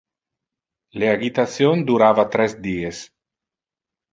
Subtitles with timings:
[1.03, 3.03] Le agitation durava tres dies.